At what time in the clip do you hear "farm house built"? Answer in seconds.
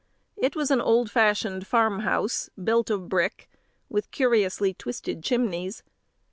1.67-2.89